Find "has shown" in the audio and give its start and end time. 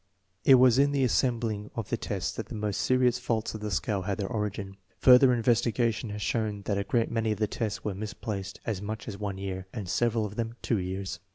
6.09-6.63